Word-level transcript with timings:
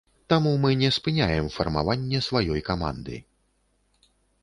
Таму 0.31 0.53
мы 0.63 0.71
не 0.83 0.89
спыняем 0.97 1.51
фармаванне 1.59 2.25
сваёй 2.31 2.67
каманды. 2.71 3.23